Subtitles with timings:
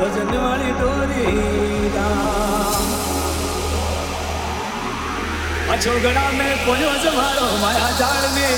[0.00, 1.24] भजन वाली डोरी
[6.04, 8.52] गड़ा में पोजो जमारो माया जाल में।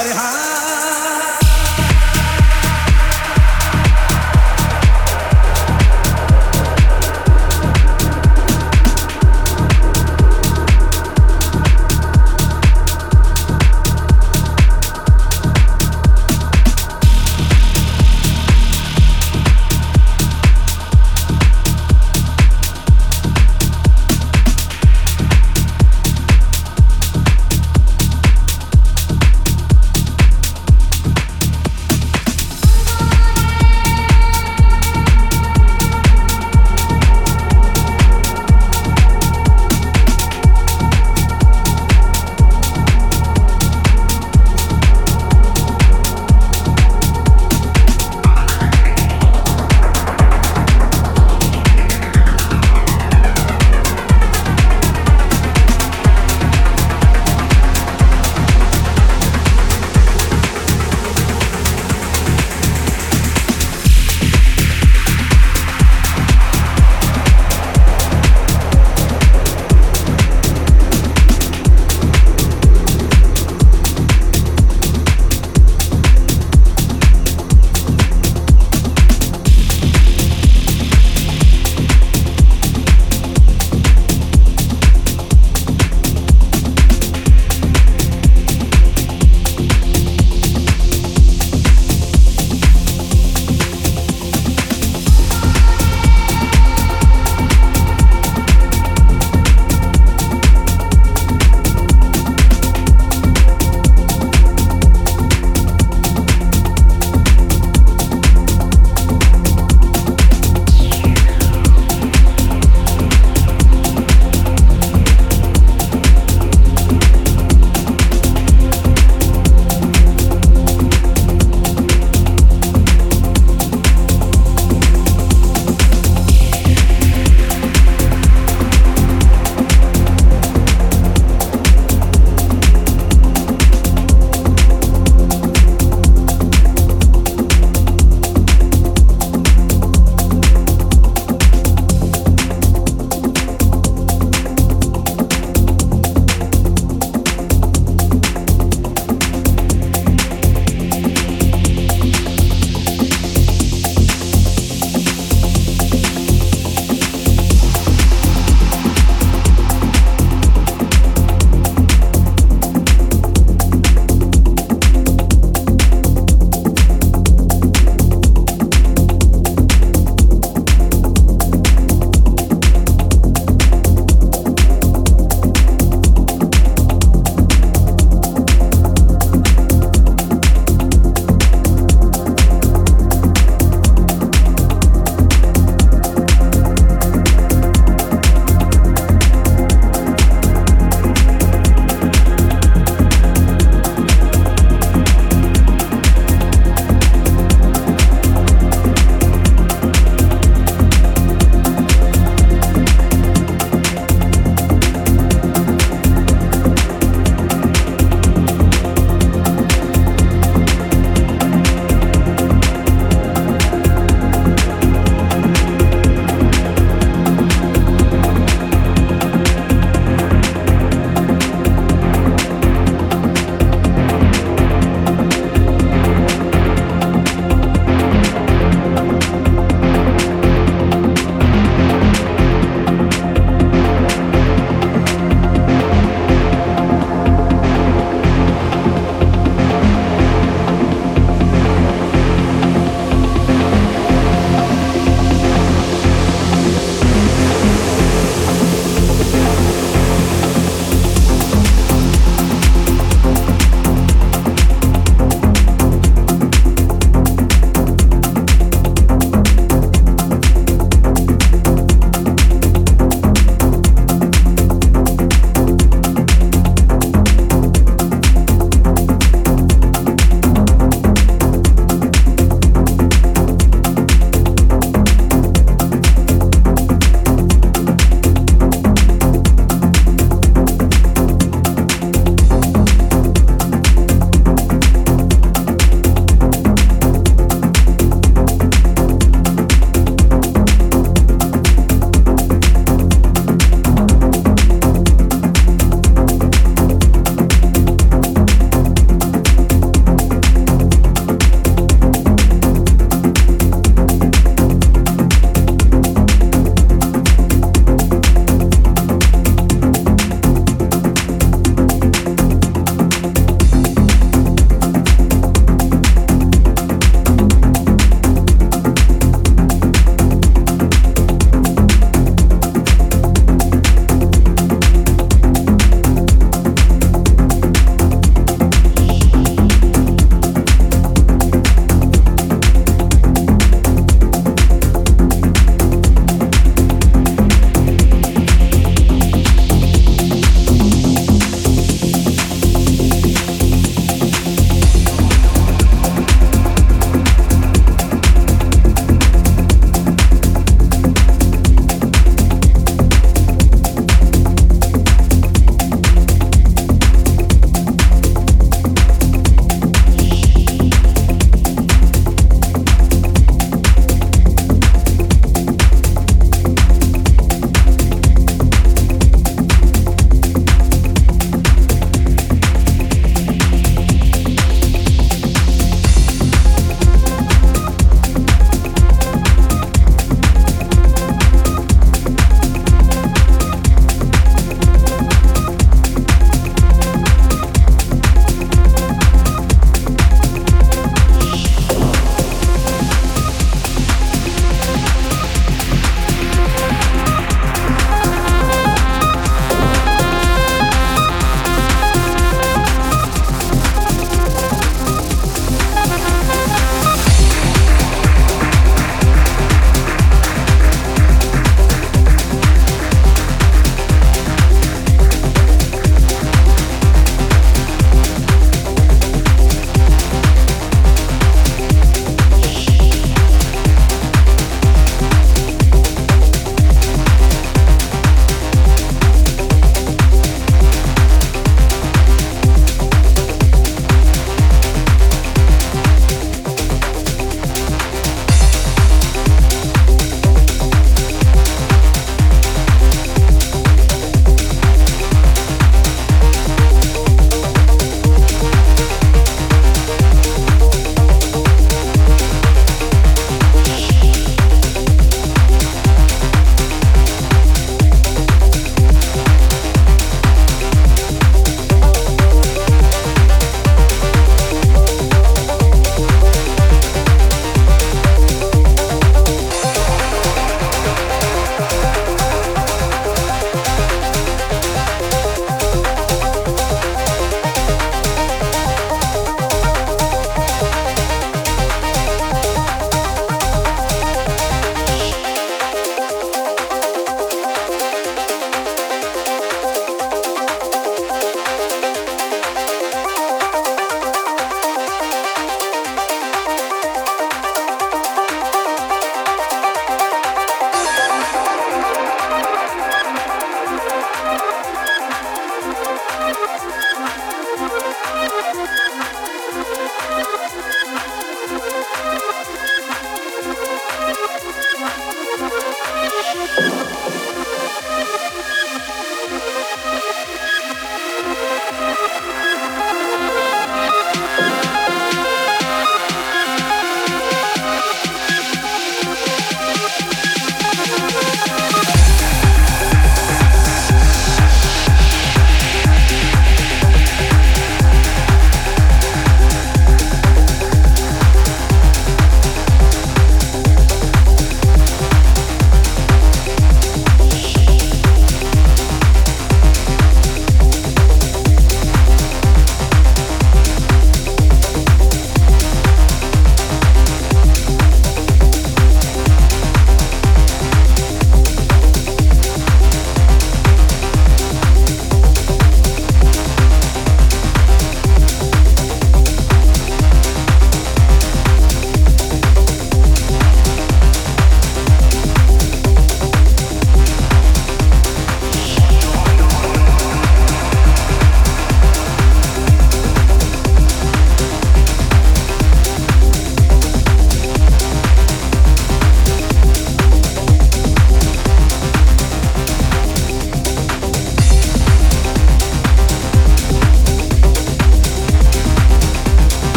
[0.00, 0.57] अरे हाँ।